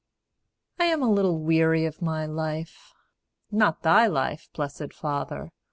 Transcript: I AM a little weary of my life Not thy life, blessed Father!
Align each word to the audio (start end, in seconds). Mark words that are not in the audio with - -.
I 0.79 0.85
AM 0.85 1.03
a 1.03 1.11
little 1.11 1.37
weary 1.37 1.85
of 1.85 2.01
my 2.01 2.25
life 2.25 2.95
Not 3.51 3.83
thy 3.83 4.07
life, 4.07 4.49
blessed 4.51 4.93
Father! 4.93 5.51